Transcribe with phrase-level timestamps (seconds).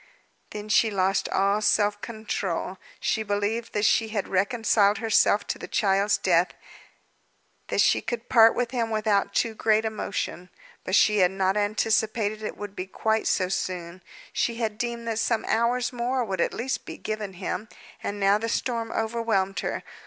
[0.49, 2.79] Then she lost all self control.
[2.99, 6.55] She believed that she had reconciled herself to the child's death,
[7.67, 10.49] that she could part with him without too great emotion.
[10.83, 14.01] But she had not anticipated it would be quite so soon;
[14.33, 17.69] she had deemed that some hours more would at least be given him,
[18.01, 19.83] and now the storm overwhelmed her.